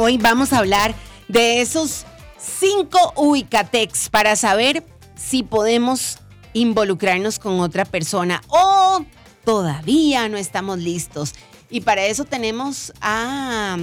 [0.00, 0.94] Hoy vamos a hablar
[1.26, 2.06] de esos
[2.38, 4.84] cinco ubicatex para saber
[5.16, 6.18] si podemos
[6.52, 9.04] involucrarnos con otra persona o
[9.44, 11.34] todavía no estamos listos.
[11.68, 13.76] Y para eso tenemos a,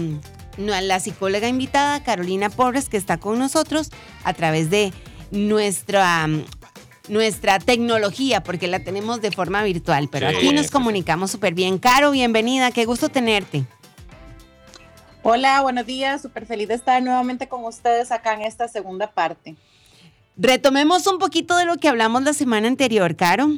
[0.57, 3.89] la psicóloga invitada, Carolina Pobres, que está con nosotros
[4.23, 4.93] a través de
[5.31, 6.29] nuestra,
[7.09, 11.77] nuestra tecnología, porque la tenemos de forma virtual, pero aquí nos comunicamos súper bien.
[11.77, 13.65] Caro, bienvenida, qué gusto tenerte.
[15.27, 19.55] Hola, buenos días, súper feliz de estar nuevamente con ustedes acá en esta segunda parte.
[20.37, 23.49] Retomemos un poquito de lo que hablamos la semana anterior, Caro.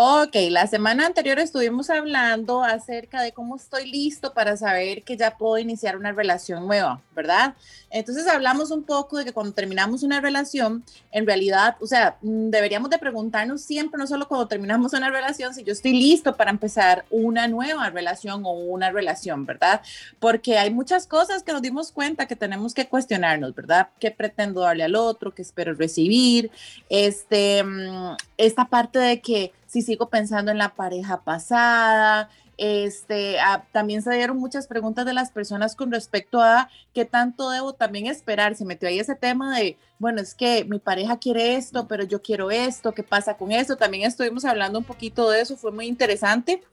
[0.00, 5.36] Ok, la semana anterior estuvimos hablando acerca de cómo estoy listo para saber que ya
[5.36, 7.56] puedo iniciar una relación nueva, ¿verdad?
[7.90, 12.50] Entonces hablamos un poco de que cuando terminamos una relación, en realidad, o sea, mm,
[12.50, 16.52] deberíamos de preguntarnos siempre, no solo cuando terminamos una relación, si yo estoy listo para
[16.52, 19.80] empezar una nueva relación o una relación, ¿verdad?
[20.20, 23.88] Porque hay muchas cosas que nos dimos cuenta que tenemos que cuestionarnos, ¿verdad?
[23.98, 25.34] ¿Qué pretendo darle al otro?
[25.34, 26.52] ¿Qué espero recibir?
[26.88, 32.28] Este, mm, esta parte de que si sigo pensando en la pareja pasada.
[32.56, 37.50] Este, ah, también se dieron muchas preguntas de las personas con respecto a qué tanto
[37.50, 38.56] debo también esperar.
[38.56, 42.20] Se metió ahí ese tema de, bueno, es que mi pareja quiere esto, pero yo
[42.20, 43.76] quiero esto, ¿qué pasa con esto?
[43.76, 46.64] También estuvimos hablando un poquito de eso, fue muy interesante.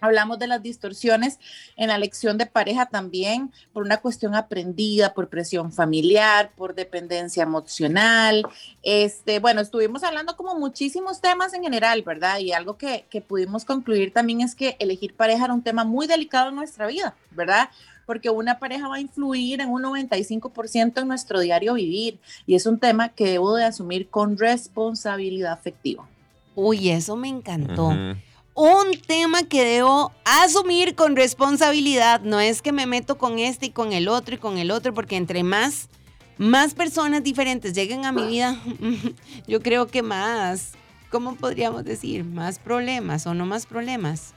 [0.00, 1.38] Hablamos de las distorsiones
[1.76, 7.42] en la elección de pareja también por una cuestión aprendida, por presión familiar, por dependencia
[7.42, 8.46] emocional.
[8.82, 12.38] Este, bueno, estuvimos hablando como muchísimos temas en general, ¿verdad?
[12.38, 16.06] Y algo que, que pudimos concluir también es que elegir pareja era un tema muy
[16.06, 17.68] delicado en nuestra vida, ¿verdad?
[18.08, 22.64] porque una pareja va a influir en un 95% en nuestro diario vivir y es
[22.64, 26.08] un tema que debo de asumir con responsabilidad afectiva.
[26.54, 27.92] Uy, eso me encantó
[28.58, 32.22] un tema que debo asumir con responsabilidad.
[32.22, 34.92] No es que me meto con este y con el otro y con el otro,
[34.92, 35.88] porque entre más,
[36.38, 38.60] más personas diferentes lleguen a mi vida,
[39.46, 40.72] yo creo que más,
[41.08, 42.24] ¿cómo podríamos decir?
[42.24, 44.34] Más problemas o no más problemas.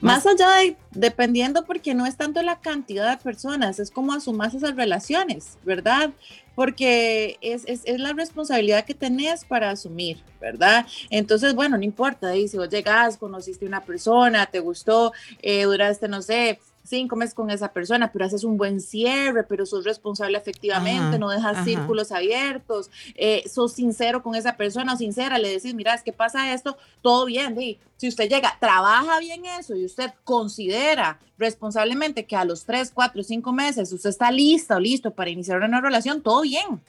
[0.00, 4.54] Más, allá de, dependiendo, porque no es tanto la cantidad de personas, es como asumas
[4.54, 6.10] esas relaciones, ¿verdad?
[6.54, 10.86] Porque es, es, es, la responsabilidad que tenés para asumir, ¿verdad?
[11.08, 16.22] Entonces, bueno, no importa, si vos llegas, conociste una persona, te gustó, eh, duraste, no
[16.22, 21.18] sé, cinco meses con esa persona, pero haces un buen cierre, pero sos responsable efectivamente,
[21.18, 25.94] no dejas círculos abiertos, eh, sos sincero con esa persona o sincera, le decís, mira,
[25.94, 27.56] es que pasa esto, todo bien,
[27.96, 33.22] si usted llega, trabaja bien eso y usted considera responsablemente que a los tres, cuatro,
[33.22, 36.80] cinco meses usted está lista o listo para iniciar una relación, todo bien,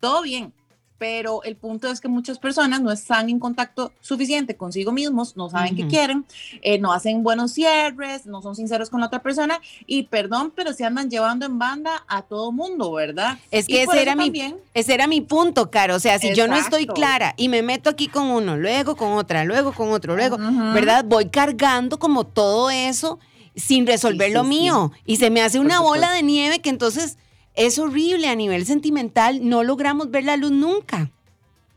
[0.00, 0.52] todo bien
[1.00, 5.48] pero el punto es que muchas personas no están en contacto suficiente consigo mismos, no
[5.48, 6.26] saben qué quieren,
[6.60, 10.74] eh, no hacen buenos cierres, no son sinceros con la otra persona y perdón, pero
[10.74, 13.38] se andan llevando en banda a todo mundo, ¿verdad?
[13.50, 14.30] Es que ese era, mi,
[14.74, 15.94] ese era mi punto, Caro.
[15.94, 19.12] O sea, si yo no estoy clara y me meto aquí con uno, luego con
[19.12, 20.36] otra, luego con otro, luego,
[20.74, 21.06] ¿verdad?
[21.06, 23.18] Voy cargando como todo eso
[23.56, 27.16] sin resolver lo mío y se me hace una bola de nieve que entonces
[27.54, 31.10] es horrible a nivel sentimental, no logramos ver la luz nunca.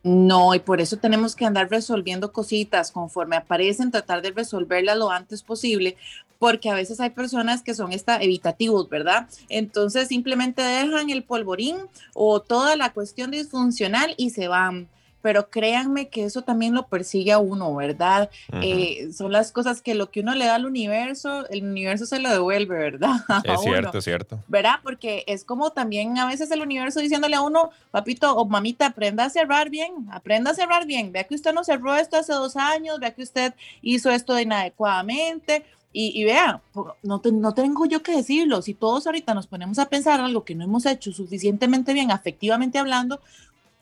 [0.04, 5.10] No, y por eso tenemos que andar resolviendo cositas conforme aparecen, tratar de resolverlas lo
[5.10, 5.96] antes posible,
[6.40, 9.30] porque a veces hay personas que son esta evitativos, ¿verdad?
[9.48, 11.78] Entonces simplemente dejan el polvorín
[12.14, 14.90] o toda la cuestión disfuncional y se van
[15.24, 18.30] pero créanme que eso también lo persigue a uno, ¿verdad?
[18.62, 22.20] Eh, son las cosas que lo que uno le da al universo, el universo se
[22.20, 23.16] lo devuelve, ¿verdad?
[23.46, 24.40] Es cierto, es cierto.
[24.50, 24.82] ¿Verdad?
[24.84, 29.24] Porque es como también a veces el universo diciéndole a uno, papito o mamita, aprenda
[29.24, 32.58] a cerrar bien, aprenda a cerrar bien, vea que usted no cerró esto hace dos
[32.58, 35.64] años, vea que usted hizo esto inadecuadamente.
[35.96, 36.60] Y, y, vea,
[37.04, 40.56] no, no tengo yo que decirlo, si todos ahorita nos ponemos a pensar algo que
[40.56, 43.22] no hemos hecho suficientemente bien, afectivamente hablando,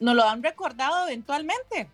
[0.01, 1.88] nos lo han recordado eventualmente.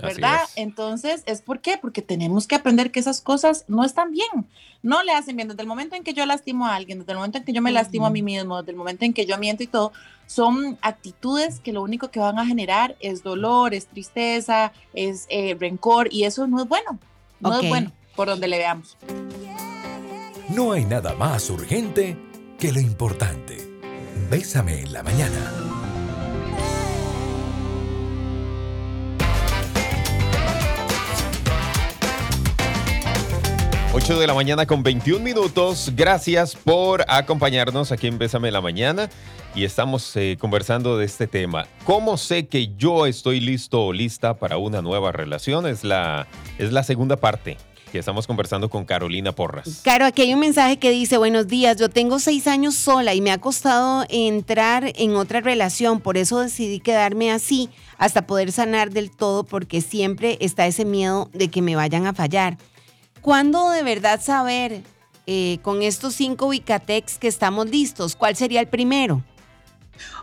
[0.00, 0.42] ¿Verdad?
[0.54, 1.76] Entonces, ¿es por qué?
[1.76, 4.46] Porque tenemos que aprender que esas cosas no están bien,
[4.82, 5.48] no le hacen bien.
[5.48, 7.62] Desde el momento en que yo lastimo a alguien, desde el momento en que yo
[7.62, 9.92] me lastimo a mí mismo, desde el momento en que yo miento y todo,
[10.26, 15.56] son actitudes que lo único que van a generar es dolor, es tristeza, es eh,
[15.58, 16.98] rencor y eso no es bueno,
[17.40, 18.96] no es bueno por donde le veamos.
[20.50, 22.16] No hay nada más urgente
[22.58, 23.56] que lo importante.
[24.30, 25.77] Bésame en la mañana.
[33.94, 35.92] 8 de la mañana con 21 minutos.
[35.96, 39.08] Gracias por acompañarnos aquí en Bésame la Mañana
[39.54, 41.66] y estamos eh, conversando de este tema.
[41.84, 45.66] ¿Cómo sé que yo estoy listo o lista para una nueva relación?
[45.66, 46.26] Es la,
[46.58, 47.56] es la segunda parte.
[47.90, 49.80] que estamos conversando con Carolina Porras.
[49.82, 53.22] Caro, aquí hay un mensaje que dice, buenos días, yo tengo seis años sola y
[53.22, 58.90] me ha costado entrar en otra relación, por eso decidí quedarme así hasta poder sanar
[58.90, 62.58] del todo porque siempre está ese miedo de que me vayan a fallar.
[63.28, 64.82] ¿Cuándo de verdad saber
[65.26, 68.16] eh, con estos cinco Wicatex que estamos listos?
[68.16, 69.22] ¿Cuál sería el primero?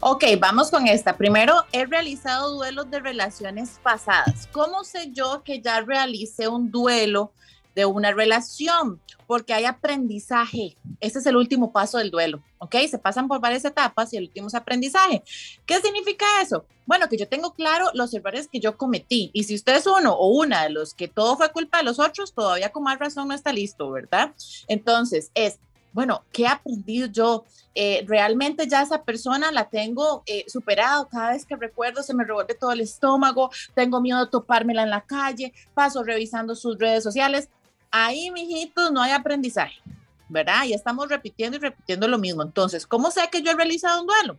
[0.01, 1.15] Ok, vamos con esta.
[1.15, 4.49] Primero, he realizado duelos de relaciones pasadas.
[4.51, 7.31] ¿Cómo sé yo que ya realicé un duelo
[7.75, 9.01] de una relación?
[9.27, 10.77] Porque hay aprendizaje.
[10.99, 12.41] Ese es el último paso del duelo.
[12.59, 12.75] ¿Ok?
[12.89, 15.23] Se pasan por varias etapas y el último es aprendizaje.
[15.65, 16.65] ¿Qué significa eso?
[16.85, 19.31] Bueno, que yo tengo claro los errores que yo cometí.
[19.33, 21.99] Y si usted es uno o una de los que todo fue culpa de los
[21.99, 24.33] otros, todavía con más razón no está listo, ¿verdad?
[24.67, 25.59] Entonces, es
[25.95, 27.45] bueno, ¿qué he aprendido yo?
[27.73, 31.07] Eh, realmente ya esa persona la tengo eh, superado.
[31.07, 34.89] Cada vez que recuerdo se me revuelve todo el estómago, tengo miedo de topármela en
[34.89, 37.47] la calle, paso revisando sus redes sociales.
[37.97, 39.81] Ahí, mijitos, no hay aprendizaje,
[40.27, 40.65] ¿verdad?
[40.65, 42.43] Y estamos repitiendo y repitiendo lo mismo.
[42.43, 44.37] Entonces, ¿cómo sé que yo he realizado un duelo?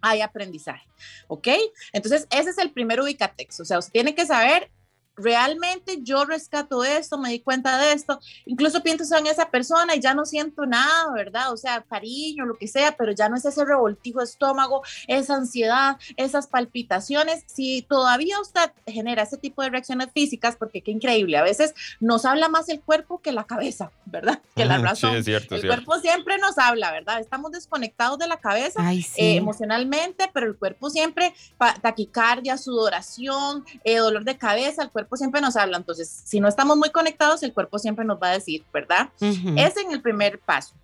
[0.00, 0.88] Hay aprendizaje,
[1.28, 1.48] ¿ok?
[1.92, 3.60] Entonces, ese es el primer ubicatex.
[3.60, 4.70] O sea, usted tiene que saber
[5.16, 10.00] realmente yo rescato esto, me di cuenta de esto, incluso pienso en esa persona y
[10.00, 11.52] ya no siento nada, ¿verdad?
[11.52, 15.34] O sea, cariño, lo que sea, pero ya no es ese revoltijo de estómago, esa
[15.36, 17.44] ansiedad, esas palpitaciones.
[17.46, 22.24] Si todavía usted genera ese tipo de reacciones físicas, porque qué increíble, a veces nos
[22.24, 24.40] habla más el cuerpo que la cabeza, ¿verdad?
[24.56, 24.94] Que la razón.
[25.14, 25.84] Sí, es cierto, el cierto.
[25.84, 27.20] cuerpo siempre nos habla, ¿verdad?
[27.20, 29.20] Estamos desconectados de la cabeza Ay, sí.
[29.20, 31.34] eh, emocionalmente, pero el cuerpo siempre,
[31.82, 35.76] taquicardia, sudoración, eh, dolor de cabeza, el cuerpo siempre nos habla.
[35.76, 39.08] Entonces, si no estamos muy conectados, el cuerpo siempre nos va a decir, ¿verdad?
[39.20, 40.74] Es en el primer paso.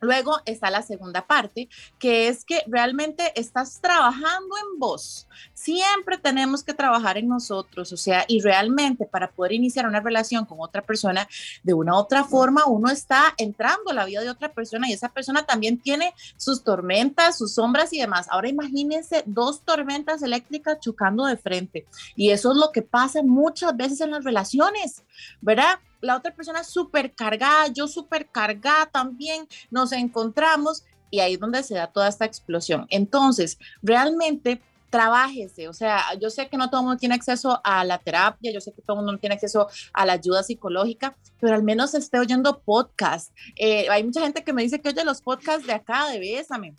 [0.00, 1.68] Luego está la segunda parte,
[1.98, 5.28] que es que realmente estás trabajando en vos.
[5.54, 10.46] Siempre tenemos que trabajar en nosotros, o sea, y realmente para poder iniciar una relación
[10.46, 11.28] con otra persona,
[11.62, 15.10] de una otra forma, uno está entrando a la vida de otra persona y esa
[15.10, 18.26] persona también tiene sus tormentas, sus sombras y demás.
[18.30, 21.86] Ahora imagínense dos tormentas eléctricas chocando de frente.
[22.16, 25.04] Y eso es lo que pasa muchas veces en las relaciones,
[25.40, 25.78] ¿verdad?
[26.00, 31.62] La otra persona súper cargada, yo súper cargada también, nos encontramos y ahí es donde
[31.62, 32.86] se da toda esta explosión.
[32.90, 37.98] Entonces, realmente trabájese, o sea, yo sé que no todo mundo tiene acceso a la
[37.98, 41.62] terapia, yo sé que todo mundo no tiene acceso a la ayuda psicológica, pero al
[41.62, 43.32] menos esté oyendo podcast.
[43.56, 46.74] Eh, hay mucha gente que me dice que oye los podcasts de acá, de Bésame,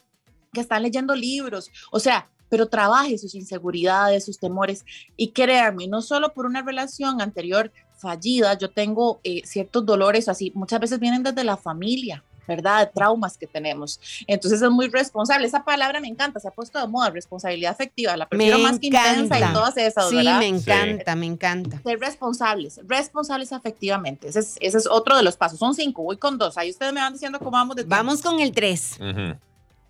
[0.51, 4.83] que están leyendo libros, o sea, pero trabaje sus inseguridades, sus temores
[5.15, 7.71] y créanme, no solo por una relación anterior
[8.01, 12.79] fallida, yo tengo eh, ciertos dolores así, muchas veces vienen desde la familia, ¿verdad?
[12.87, 13.99] De traumas que tenemos.
[14.27, 15.45] Entonces es muy responsable.
[15.47, 18.17] Esa palabra me encanta, se ha puesto de moda, responsabilidad afectiva.
[18.17, 20.39] La prefiero Me más que intensa y todas esas, Sí, ¿verdad?
[20.39, 21.81] me encanta, me encanta.
[21.83, 24.27] Ser responsables, responsables afectivamente.
[24.27, 25.59] Ese es, ese es otro de los pasos.
[25.59, 26.57] Son cinco, voy con dos.
[26.57, 27.95] Ahí ustedes me van diciendo cómo vamos de tiempo.
[27.95, 28.97] Vamos con el 3.
[28.99, 29.37] Ujú.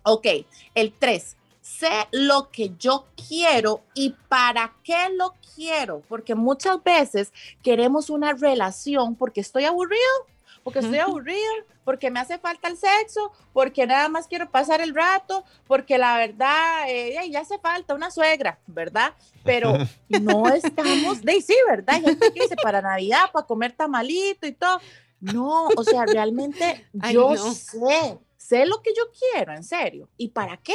[0.04, 0.26] Ok,
[0.74, 1.36] el tres.
[1.62, 7.32] Sé lo que yo quiero y para qué lo quiero, porque muchas veces
[7.62, 10.02] queremos una relación porque estoy aburrido,
[10.64, 11.38] porque estoy aburrido,
[11.84, 16.16] porque me hace falta el sexo, porque nada más quiero pasar el rato, porque la
[16.16, 19.14] verdad eh, ya hace falta una suegra, ¿verdad?
[19.44, 19.72] Pero
[20.08, 21.96] no estamos, de sí, ¿verdad?
[21.96, 24.80] Hay gente que dice para Navidad, para comer tamalito y todo.
[25.20, 27.52] No, o sea, realmente Ay, yo no.
[27.52, 30.08] sé, sé lo que yo quiero, en serio.
[30.16, 30.74] ¿Y para qué?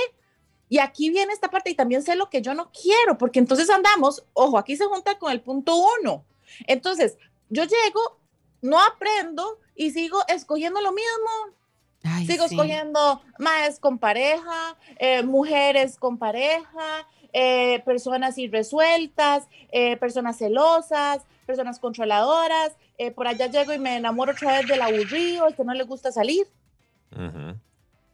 [0.70, 3.70] Y aquí viene esta parte y también sé lo que yo no quiero, porque entonces
[3.70, 6.26] andamos, ojo, aquí se junta con el punto uno.
[6.66, 7.18] Entonces,
[7.50, 8.20] yo llego,
[8.62, 11.56] no aprendo y sigo escogiendo lo mismo.
[12.04, 12.56] Ay, Sigo sí.
[12.56, 21.80] escogiendo más con pareja, eh, mujeres con pareja, eh, personas irresueltas, eh, personas celosas, personas
[21.80, 22.74] controladoras.
[23.00, 25.84] eh, por allá llego y me enamoro otra vez del aburrido, el que no le
[25.84, 26.48] gusta salir.
[27.12, 27.56] Ujú.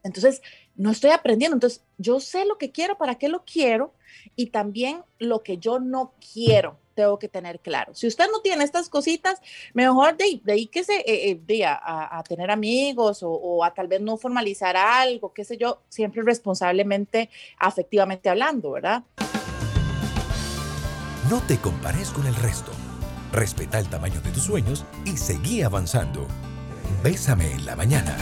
[0.04, 0.42] Entonces,
[0.76, 1.56] no estoy aprendiendo.
[1.56, 3.92] Entonces, yo sé lo que quiero, para qué lo quiero
[4.36, 6.78] y también lo que yo no quiero.
[6.94, 7.92] Tengo que tener claro.
[7.94, 9.40] Si usted no tiene estas cositas,
[9.72, 14.16] mejor de, dedíquese eh, eh, de a, tener amigos o, o a tal vez no
[14.16, 19.02] formalizar algo, qué sé yo, siempre responsablemente, afectivamente hablando, ¿verdad?
[21.28, 22.70] No te compares con el resto.
[23.32, 26.28] Respeta el tamaño de tus sueños y seguí avanzando.
[27.02, 28.16] Bésame en la mañana.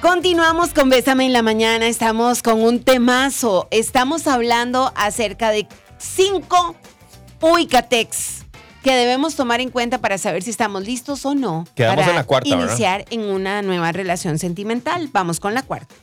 [0.00, 1.86] Continuamos con Bésame en la mañana.
[1.86, 3.68] Estamos con un temazo.
[3.70, 6.74] Estamos hablando acerca de cinco
[7.42, 8.46] Uicatex
[8.82, 12.16] que debemos tomar en cuenta para saber si estamos listos o no Quedamos para en
[12.16, 12.68] la cuarta, ¿verdad?
[12.68, 15.10] iniciar en una nueva relación sentimental.
[15.12, 15.94] Vamos con la cuarta.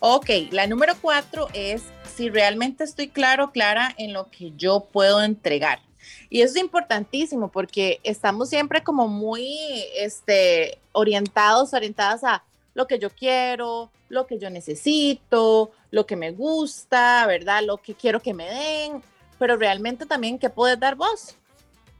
[0.00, 1.82] Ok, la número cuatro es
[2.14, 5.80] si realmente estoy claro, clara en lo que yo puedo entregar.
[6.28, 9.56] Y eso es importantísimo porque estamos siempre como muy
[9.98, 12.42] este, orientados, orientadas a
[12.76, 17.62] lo que yo quiero, lo que yo necesito, lo que me gusta, ¿verdad?
[17.64, 19.02] Lo que quiero que me den,
[19.38, 21.36] pero realmente también qué puedes dar vos,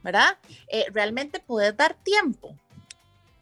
[0.03, 0.37] ¿verdad?
[0.67, 2.55] Eh, realmente puedes dar tiempo.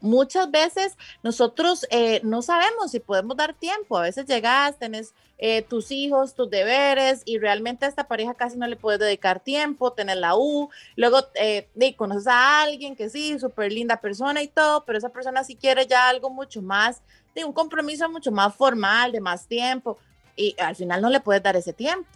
[0.06, 3.98] Muchas veces nosotros eh, no sabemos si podemos dar tiempo.
[3.98, 8.56] A veces llegas, tenés eh, tus hijos, tus deberes y realmente a esta pareja casi
[8.56, 10.70] no le puedes dedicar tiempo, tener la U.
[10.94, 15.42] Luego eh, conoces a alguien que sí, súper linda persona y todo, pero esa persona
[15.42, 17.02] sí quiere ya algo mucho más,
[17.34, 19.98] de un compromiso mucho más formal, de más tiempo
[20.36, 22.08] y al final no le puedes dar ese tiempo,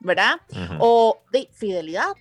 [0.00, 0.36] ¿verdad?
[0.78, 2.14] O de fidelidad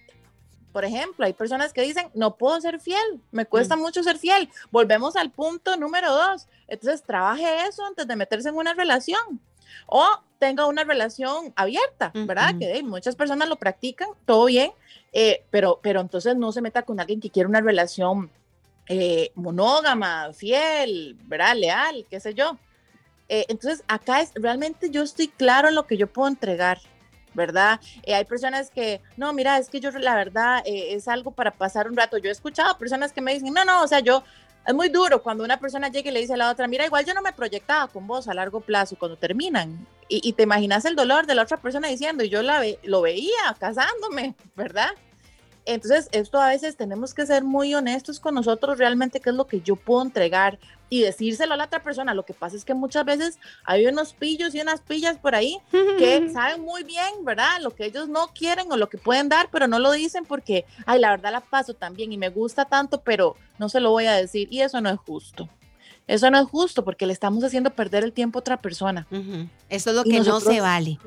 [0.72, 3.80] por ejemplo, hay personas que dicen, no puedo ser fiel, me cuesta mm.
[3.80, 4.50] mucho ser fiel.
[4.72, 6.48] Volvemos al punto número dos.
[6.68, 9.40] Entonces, trabaje eso antes de meterse en una relación.
[9.88, 10.06] O
[10.40, 12.56] tenga una relación abierta, ¿verdad?
[12.60, 14.72] Que muchas personas lo practican, todo bien,
[15.14, 18.30] eh, pero, pero entonces no se meta con alguien que quiere una relación
[18.88, 21.56] eh, monógama, fiel, ¿verdad?
[21.56, 22.58] Leal, qué sé yo.
[23.30, 26.80] Eh, entonces, acá es realmente yo estoy claro en lo que yo puedo entregar.
[27.38, 27.80] ¿Verdad?
[28.04, 31.52] Eh, hay personas que, no, mira, es que yo la verdad eh, es algo para
[31.52, 32.18] pasar un rato.
[32.18, 34.24] Yo he escuchado personas que me dicen, no, no, o sea, yo,
[34.66, 37.06] es muy duro cuando una persona llega y le dice a la otra, mira, igual
[37.06, 39.88] yo no me proyectaba con vos a largo plazo cuando terminan.
[40.10, 43.56] Y, te imaginas el dolor de la otra persona diciendo, y yo la lo veía
[43.60, 44.90] casándome, ¿verdad?
[45.66, 49.48] Entonces, esto a veces tenemos que ser muy honestos con nosotros realmente qué es lo
[49.48, 52.14] que yo puedo entregar y decírselo a la otra persona.
[52.14, 55.60] Lo que pasa es que muchas veces hay unos pillos y unas pillas por ahí
[55.72, 57.62] que saben muy bien, ¿verdad?
[57.62, 60.66] Lo que ellos no quieren o lo que pueden dar, pero no lo dicen porque,
[60.86, 64.06] ay, la verdad la paso también y me gusta tanto, pero no se lo voy
[64.06, 65.50] a decir y eso no es justo.
[66.08, 69.06] Eso no es justo porque le estamos haciendo perder el tiempo a otra persona.
[69.70, 71.00] Eso es lo que no se vale.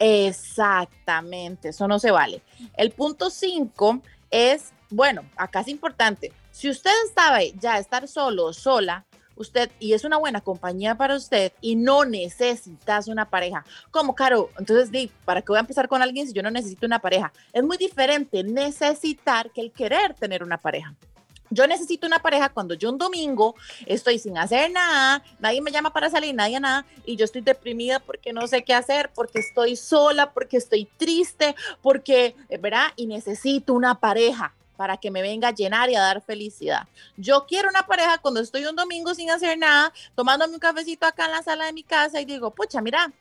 [0.00, 2.42] Exactamente, eso no se vale.
[2.76, 8.52] El punto 5 es, bueno, acá es importante, si usted sabe ya estar solo o
[8.52, 9.06] sola,
[9.38, 14.50] usted, y es una buena compañía para usted y no necesitas una pareja, como Caro,
[14.58, 17.32] entonces di, ¿para qué voy a empezar con alguien si yo no necesito una pareja?
[17.52, 20.94] Es muy diferente necesitar que el querer tener una pareja.
[21.50, 23.54] Yo necesito una pareja cuando yo un domingo
[23.86, 28.00] estoy sin hacer nada, nadie me llama para salir, nadie nada, y yo estoy deprimida
[28.00, 32.88] porque no sé qué hacer, porque estoy sola, porque estoy triste, porque, eh, ¿verdad?
[32.96, 36.86] Y necesito una pareja para que me venga a llenar y a dar felicidad.
[37.16, 41.26] Yo quiero una pareja cuando estoy un domingo sin hacer nada, tomándome un cafecito acá
[41.26, 43.12] en la sala de mi casa y digo, pucha, mira,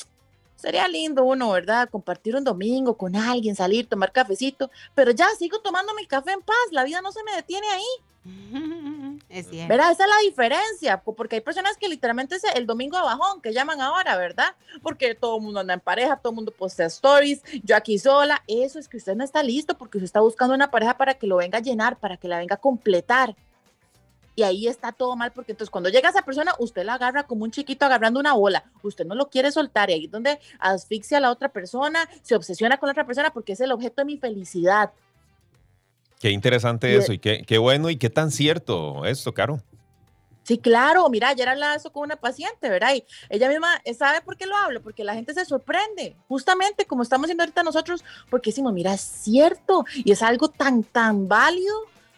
[0.55, 1.89] sería lindo uno, ¿verdad?
[1.89, 6.41] Compartir un domingo con alguien, salir, tomar cafecito, pero ya sigo tomando mi café en
[6.41, 7.83] paz, la vida no se me detiene ahí.
[9.29, 9.67] Es cierto.
[9.67, 9.91] ¿Verdad?
[9.91, 13.51] Esa es la diferencia, porque hay personas que literalmente es el domingo de bajón, que
[13.51, 14.55] llaman ahora, ¿verdad?
[14.81, 18.41] Porque todo el mundo anda en pareja, todo el mundo postea stories, yo aquí sola.
[18.47, 21.27] Eso es que usted no está listo porque usted está buscando una pareja para que
[21.27, 23.35] lo venga a llenar, para que la venga a completar.
[24.37, 27.43] Y ahí está todo mal, porque entonces cuando llega esa persona, usted la agarra como
[27.43, 28.65] un chiquito agarrando una bola.
[28.83, 32.35] Usted no lo quiere soltar y ahí es donde asfixia a la otra persona, se
[32.35, 34.91] obsesiona con la otra persona porque es el objeto de mi felicidad.
[36.19, 39.61] Qué interesante eso y qué, qué, bueno y qué tan cierto esto, Caro.
[40.43, 42.95] Sí, claro, mira, ayer hablaba eso con una paciente, ¿verdad?
[42.95, 47.03] Y ella misma sabe por qué lo hablo, porque la gente se sorprende, justamente como
[47.03, 51.75] estamos haciendo ahorita nosotros, porque decimos, mira, es cierto y es algo tan, tan válido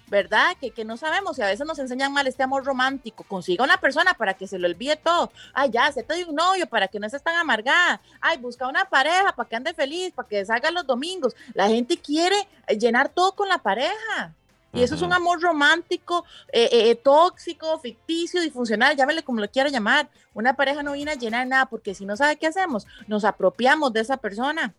[0.09, 0.55] ¿verdad?
[0.59, 3.23] Que, que no sabemos y a veces nos enseñan mal este amor romántico.
[3.23, 5.31] Consiga una persona para que se lo olvide todo.
[5.53, 8.01] Ay, ya, se te un novio para que no estés tan amargada.
[8.21, 11.35] Ay, busca una pareja para que ande feliz, para que salga los domingos.
[11.53, 12.35] La gente quiere
[12.67, 14.33] eh, llenar todo con la pareja.
[14.71, 19.69] Y eso es un amor romántico, eh, eh, tóxico, ficticio, disfuncional, llámele como lo quiera
[19.69, 20.09] llamar.
[20.35, 23.91] Una pareja no viene a llenar nada porque si no sabe qué hacemos, nos apropiamos
[23.93, 24.75] de esa persona.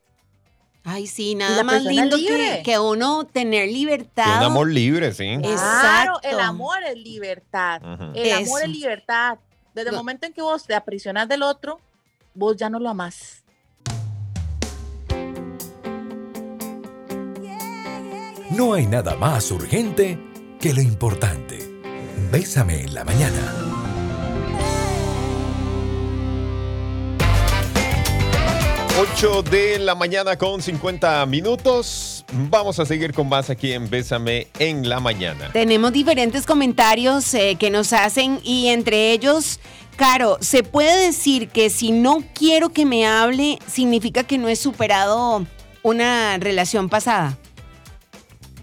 [0.82, 2.16] Ay, sí, nada más lindo
[2.64, 4.38] que, uno tener libertad.
[4.38, 5.38] Un amor libre, sí.
[5.40, 7.82] Claro, el amor es libertad.
[8.14, 9.38] El amor es libertad.
[9.74, 11.80] Desde el momento en que vos te aprisionas del otro,
[12.34, 13.44] vos ya no lo amás.
[18.50, 20.18] No hay nada más urgente
[20.60, 21.58] que lo importante.
[22.32, 23.79] Bésame en la mañana.
[29.00, 32.22] 8 de la mañana con 50 minutos.
[32.50, 35.50] Vamos a seguir con más aquí en Bésame en la mañana.
[35.54, 39.58] Tenemos diferentes comentarios eh, que nos hacen y entre ellos,
[39.96, 44.56] Caro, ¿se puede decir que si no quiero que me hable significa que no he
[44.56, 45.46] superado
[45.82, 47.38] una relación pasada?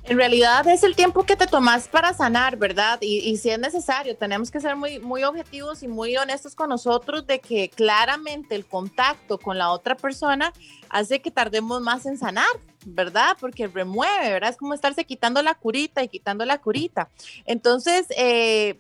[0.10, 2.98] En realidad es el tiempo que te tomas para sanar, ¿verdad?
[3.02, 7.28] Y, si es necesario, tenemos que ser muy, muy objetivos y muy honestos con nosotros
[7.28, 10.54] de que claramente el contacto con la otra persona
[10.90, 12.48] hace que tardemos más en sanar,
[12.86, 13.36] ¿verdad?
[13.38, 14.52] Porque remueve, ¿verdad?
[14.52, 17.10] Es como estarse quitando la curita y quitando la curita.
[17.46, 18.80] Entonces, eh,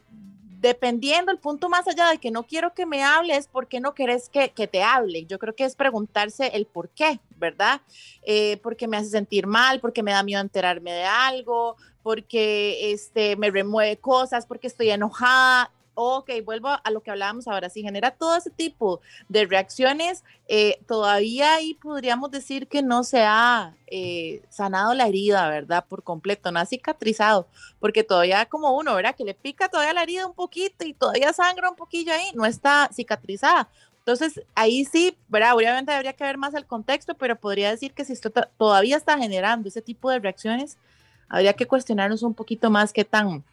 [0.59, 3.93] dependiendo el punto más allá de que no quiero que me hables, ¿por qué no
[3.93, 5.25] querés que, te hable?
[5.25, 7.81] Yo creo que es preguntarse el por qué, ¿verdad?
[8.23, 13.35] Eh, porque me hace sentir mal, porque me da miedo enterarme de algo, porque este,
[13.35, 18.11] me remueve cosas, porque estoy enojada ok, vuelvo a lo que hablábamos ahora, si genera
[18.11, 24.43] todo ese tipo de reacciones, eh, todavía ahí podríamos decir que no se ha eh,
[24.49, 25.83] sanado la herida, ¿verdad?
[25.89, 27.47] Por completo, no ha cicatrizado,
[27.79, 29.15] porque todavía como uno, ¿verdad?
[29.15, 32.45] Que le pica todavía la herida un poquito y todavía sangra un poquillo ahí, no
[32.45, 33.67] está cicatrizada.
[33.97, 35.55] Entonces, ahí sí, ¿verdad?
[35.55, 39.17] Obviamente habría que ver más el contexto, pero podría decir que si esto todavía está
[39.17, 40.77] generando ese tipo de reacciones,
[41.27, 43.43] habría que cuestionarnos un poquito más qué tan,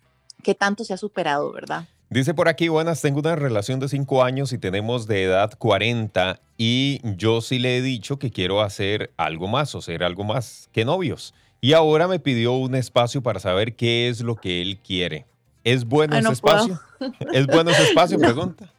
[0.42, 1.86] qué tanto se ha superado, ¿verdad?
[2.10, 6.38] Dice por aquí, buenas, tengo una relación de cinco años y tenemos de edad 40
[6.58, 10.68] y yo sí le he dicho que quiero hacer algo más o ser algo más
[10.72, 11.34] que novios.
[11.60, 15.26] Y ahora me pidió un espacio para saber qué es lo que él quiere.
[15.64, 16.78] ¿Es bueno ese espacio?
[17.32, 18.18] ¿Es bueno ese espacio?
[18.18, 18.70] Pregunta.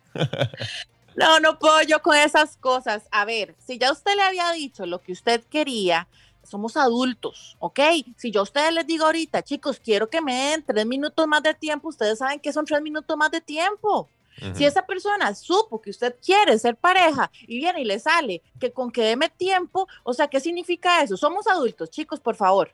[1.16, 3.04] no, no puedo yo con esas cosas.
[3.12, 6.08] A ver, si ya usted le había dicho lo que usted quería,
[6.46, 7.80] somos adultos, ¿ok?
[8.18, 11.44] Si yo a ustedes les digo ahorita, chicos, quiero que me den tres minutos más
[11.44, 14.10] de tiempo, ustedes saben que son tres minutos más de tiempo.
[14.54, 18.72] Si esa persona supo que usted quiere ser pareja y viene y le sale que
[18.72, 21.16] con que deme tiempo, o sea, ¿qué significa eso?
[21.16, 22.70] Somos adultos, chicos, por favor.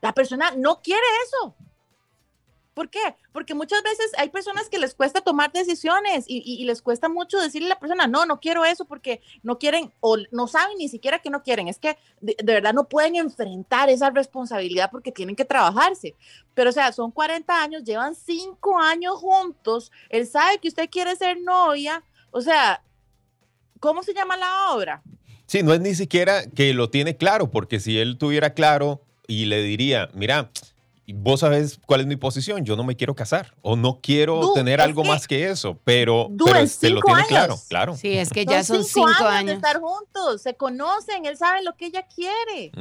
[0.00, 1.54] La persona no quiere eso.
[2.74, 3.16] ¿Por qué?
[3.32, 7.66] Porque muchas veces hay personas que les cuesta tomar decisiones y, les cuesta mucho decirle
[7.66, 11.18] a la persona, no, no quiero eso porque no quieren o no saben ni siquiera
[11.18, 11.68] que no quieren.
[11.68, 16.14] Es que de, verdad no pueden enfrentar esa responsabilidad porque tienen que trabajarse.
[16.54, 21.14] Pero o sea, son 40 años, llevan 5 años juntos, él sabe que usted quiere
[21.16, 22.82] ser novia, o sea,
[23.80, 25.02] ¿cómo se llama la obra?
[25.46, 29.44] Sí, no es ni siquiera que lo tiene claro, porque si él tuviera claro y
[29.44, 30.50] le diría, mira,
[31.14, 34.80] vos sabes cuál es mi posición, yo no me quiero casar o no quiero tener
[34.80, 37.96] algo más que eso, pero, pero este, lo tiene claro, claro.
[37.96, 41.76] Sí, es que ya son, cinco, años, de estar juntos, se conocen, él sabe lo
[41.76, 42.72] que ella quiere.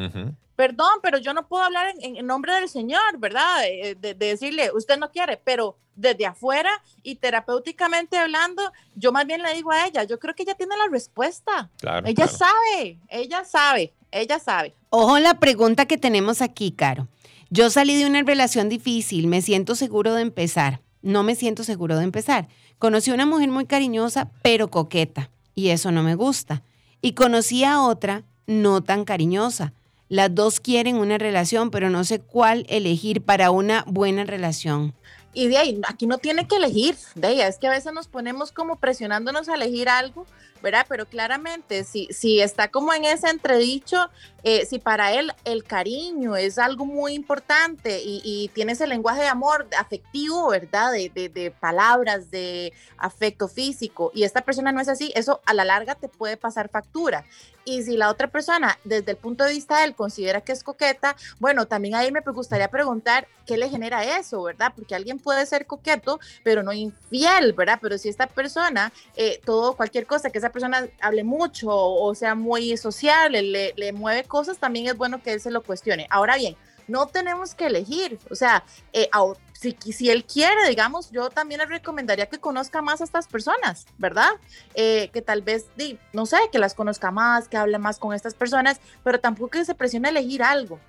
[0.55, 3.65] Perdón, pero yo no puedo hablar en, nombre del Señor, ¿verdad?
[3.65, 6.69] Eh, de, decirle, usted no quiere, pero desde afuera
[7.01, 8.61] y terapéuticamente hablando,
[8.95, 11.69] yo más bien le digo a ella, yo creo que ella tiene la respuesta.
[11.79, 14.75] Claro, ella sabe, ella sabe, ella sabe.
[14.91, 17.07] Ojo la pregunta que tenemos aquí, Caro.
[17.53, 20.79] Yo salí de una relación difícil, me siento seguro de empezar.
[21.01, 22.47] No me siento seguro de empezar.
[22.79, 26.63] Conocí a una mujer muy cariñosa, pero coqueta, y eso no me gusta.
[27.01, 29.73] Y conocí a otra no tan cariñosa.
[30.07, 34.93] Las dos quieren una relación, pero no sé cuál elegir para una buena relación.
[35.33, 38.07] Y de ahí, aquí no tiene que elegir, de ahí, es que a veces nos
[38.07, 40.25] ponemos como presionándonos a elegir algo
[40.61, 40.85] ¿verdad?
[40.87, 44.09] Pero claramente, si, si está como en ese entredicho,
[44.43, 49.21] eh, si para él el cariño es algo muy importante y, y tiene ese lenguaje
[49.21, 50.91] de amor afectivo, ¿verdad?
[50.91, 55.53] De, de, de, palabras, de afecto físico, y esta persona no es así, eso a
[55.53, 57.25] la larga te puede pasar factura.
[57.63, 60.63] Y si la otra persona, desde el punto de vista de él, considera que es
[60.63, 64.73] coqueta, bueno, también ahí me gustaría preguntar qué le genera eso, ¿verdad?
[64.75, 67.79] Porque alguien puede ser coqueto, pero no infiel, ¿verdad?
[67.81, 72.35] Pero si esta persona, eh, todo, cualquier cosa que esa persona hable mucho o sea
[72.35, 76.07] muy sociable, le, le mueve cosas, también es bueno que él se lo cuestione.
[76.09, 76.55] Ahora bien,
[76.87, 79.09] no tenemos que elegir, o sea, eh,
[79.53, 83.85] si, si, él quiere, digamos, yo también le recomendaría que conozca más a estas personas,
[83.97, 84.31] ¿verdad?
[84.73, 85.67] Eh, que tal vez,
[86.13, 89.65] no sé, que las conozca más, que hable más con estas personas, pero tampoco que
[89.65, 90.79] se presione a elegir algo.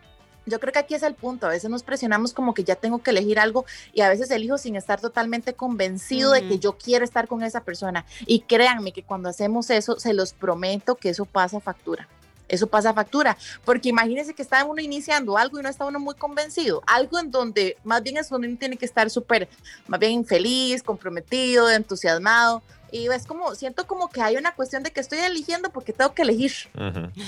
[0.46, 3.02] Yo creo que aquí es el punto, a veces nos presionamos como que ya tengo
[3.02, 7.04] que elegir algo y a veces elijo sin estar totalmente convencido de que yo quiero
[7.04, 8.04] estar con esa persona.
[8.26, 12.08] Y créanme que cuando hacemos eso, se los prometo que eso pasa factura
[12.52, 16.14] eso pasa factura, porque imagínense que está uno iniciando algo y no está uno muy
[16.14, 19.48] convencido, algo en donde más bien es donde uno tiene que estar súper,
[19.86, 24.90] más bien feliz, comprometido, entusiasmado, y es como, siento como que hay una cuestión de
[24.90, 26.52] que estoy eligiendo porque tengo que elegir,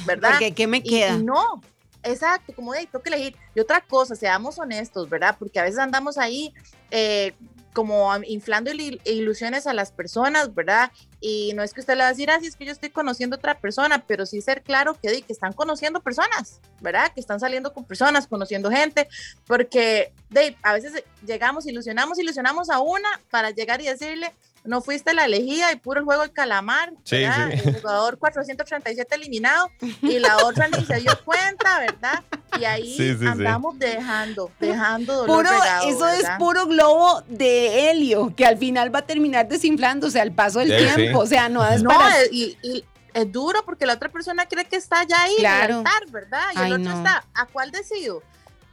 [0.05, 0.33] ¿verdad?
[0.33, 1.17] Porque ¿qué me queda?
[1.17, 1.63] no,
[2.05, 3.37] exacto, como de, tengo que elegir.
[3.55, 5.37] Y otra cosa, seamos honestos, ¿verdad?
[5.39, 6.53] Porque a veces andamos ahí,
[6.91, 7.35] eh,
[7.73, 8.71] como inflando
[9.05, 10.93] ilusiones a las personas, ¿verdad?
[11.21, 13.35] Y no es que usted le va a decir, ah, es que yo estoy conociendo
[13.37, 17.13] otra persona, pero sí ser claro que, que están conociendo personas, ¿verdad?
[17.13, 19.09] Que están saliendo con personas, conociendo gente,
[19.49, 24.33] porque de, a veces llegamos, ilusionamos, ilusionamos a una para llegar y decirle,
[24.65, 29.71] no fuiste la elegida y puro el juego del calamar, sí, el jugador 437 eliminado
[30.03, 32.23] y la otra ni se dio cuenta, ¿verdad?
[32.59, 35.51] Y ahí andamos dejando, dejando dolor puro,
[35.87, 40.61] Eso es puro globo de helio que al final va a terminar desinflándose al paso
[40.61, 41.91] del tiempo, o sea, no es no,
[42.33, 45.75] y, es duro porque la otra persona cree que está ya ahí claro.
[45.75, 46.45] en el altar, ¿verdad?
[46.57, 48.23] Y el otro está, ¿a cuál decido?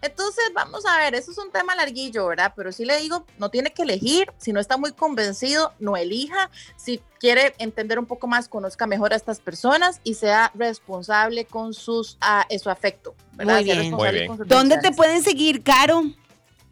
[0.02, 2.54] Entonces, vamos a ver, eso es un tema larguillo, ¿verdad?
[2.56, 6.50] Pero sí le digo, no tiene que elegir, si no está muy convencido, no elija,
[6.76, 11.74] si quiere entender un poco más, conozca mejor a estas personas y sea responsable con
[11.74, 13.56] sus, uh, su afecto, ¿verdad?
[13.56, 13.92] Muy bien.
[13.92, 14.38] Muy bien.
[14.46, 16.04] ¿Dónde te pueden seguir, Caro?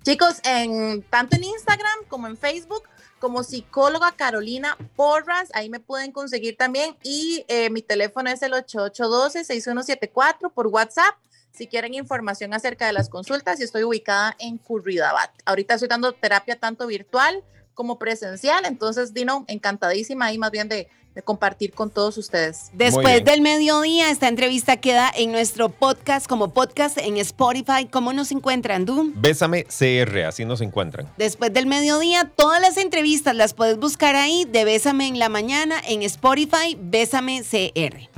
[0.04, 2.84] Chicos, en, tanto en Instagram como en Facebook,
[3.20, 8.54] como psicóloga Carolina Porras, ahí me pueden conseguir también y eh, mi teléfono es el
[8.54, 11.16] 8812-6174 por WhatsApp
[11.52, 15.32] si quieren información acerca de las consultas, estoy ubicada en Curridabat.
[15.46, 17.44] Ahorita estoy dando terapia tanto virtual
[17.80, 20.90] como presencial, entonces Dino, encantadísima ahí más bien de,
[21.24, 22.72] compartir con todos ustedes.
[22.74, 27.88] Después del mediodía, esta entrevista queda en nuestro podcast como podcast en Spotify.
[27.90, 29.12] ¿Cómo nos encuentran, tú?
[29.16, 31.08] Bésame CR, así nos encuentran.
[31.18, 35.76] Después del mediodía, todas las entrevistas las puedes buscar ahí de Bésame en la mañana
[35.88, 38.10] en Spotify, Bésame CR.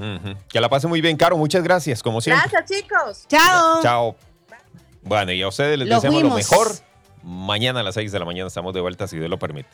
[0.48, 1.38] Que la pase muy bien, Caro.
[1.38, 2.50] Muchas gracias, como siempre.
[2.52, 3.26] Gracias, chicos.
[3.28, 3.82] Chao.
[3.84, 4.16] Chao.
[5.04, 6.91] Bueno, y a ustedes les deseamos lo mejor.
[7.24, 9.72] Mañana a las 6 de la mañana estamos de vuelta, si Dios lo permite.